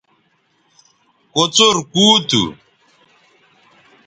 کوڅر 1.33 1.75
کُو 1.93 2.07
تھو 2.29 2.43